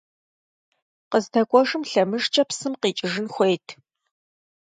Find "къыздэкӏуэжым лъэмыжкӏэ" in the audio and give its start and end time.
1.11-2.43